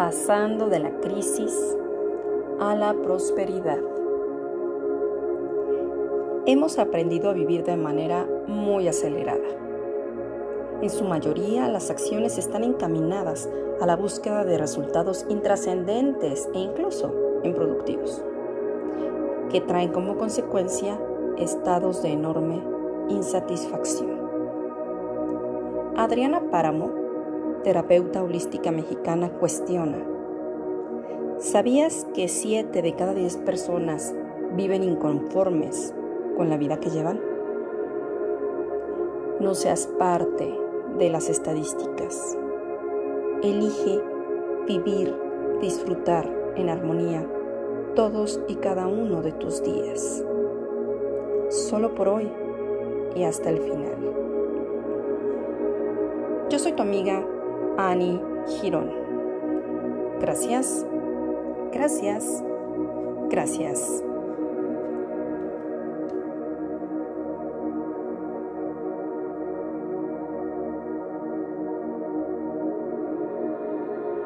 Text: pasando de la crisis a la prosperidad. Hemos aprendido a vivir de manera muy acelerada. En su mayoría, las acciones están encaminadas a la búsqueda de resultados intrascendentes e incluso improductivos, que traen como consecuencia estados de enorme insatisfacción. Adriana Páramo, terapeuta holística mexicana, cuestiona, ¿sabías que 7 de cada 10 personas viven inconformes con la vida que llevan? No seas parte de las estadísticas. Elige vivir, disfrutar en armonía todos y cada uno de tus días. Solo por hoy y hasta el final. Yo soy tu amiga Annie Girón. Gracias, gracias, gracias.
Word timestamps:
pasando 0.00 0.70
de 0.70 0.78
la 0.78 0.92
crisis 1.00 1.76
a 2.58 2.74
la 2.74 2.94
prosperidad. 2.94 3.76
Hemos 6.46 6.78
aprendido 6.78 7.28
a 7.28 7.34
vivir 7.34 7.64
de 7.64 7.76
manera 7.76 8.26
muy 8.46 8.88
acelerada. 8.88 9.44
En 10.80 10.88
su 10.88 11.04
mayoría, 11.04 11.68
las 11.68 11.90
acciones 11.90 12.38
están 12.38 12.64
encaminadas 12.64 13.50
a 13.78 13.84
la 13.84 13.94
búsqueda 13.94 14.42
de 14.44 14.56
resultados 14.56 15.26
intrascendentes 15.28 16.48
e 16.54 16.60
incluso 16.60 17.14
improductivos, 17.44 18.22
que 19.50 19.60
traen 19.60 19.92
como 19.92 20.16
consecuencia 20.16 20.98
estados 21.36 22.02
de 22.02 22.12
enorme 22.12 22.62
insatisfacción. 23.10 24.18
Adriana 25.94 26.40
Páramo, 26.50 27.09
terapeuta 27.62 28.22
holística 28.22 28.70
mexicana, 28.70 29.30
cuestiona, 29.30 29.98
¿sabías 31.38 32.06
que 32.14 32.28
7 32.28 32.82
de 32.82 32.94
cada 32.94 33.14
10 33.14 33.36
personas 33.38 34.14
viven 34.56 34.82
inconformes 34.82 35.94
con 36.36 36.48
la 36.48 36.56
vida 36.56 36.80
que 36.80 36.90
llevan? 36.90 37.20
No 39.40 39.54
seas 39.54 39.86
parte 39.98 40.54
de 40.98 41.10
las 41.10 41.28
estadísticas. 41.28 42.36
Elige 43.42 44.02
vivir, 44.66 45.14
disfrutar 45.60 46.30
en 46.56 46.68
armonía 46.68 47.26
todos 47.94 48.40
y 48.48 48.56
cada 48.56 48.86
uno 48.86 49.22
de 49.22 49.32
tus 49.32 49.62
días. 49.62 50.24
Solo 51.48 51.94
por 51.94 52.08
hoy 52.08 52.30
y 53.14 53.24
hasta 53.24 53.50
el 53.50 53.58
final. 53.58 54.14
Yo 56.48 56.58
soy 56.58 56.72
tu 56.72 56.82
amiga 56.82 57.24
Annie 57.78 58.20
Girón. 58.46 58.90
Gracias, 60.20 60.86
gracias, 61.72 62.42
gracias. 63.30 64.04